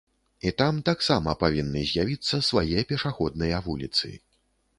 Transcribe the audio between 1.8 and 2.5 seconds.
з'явіцца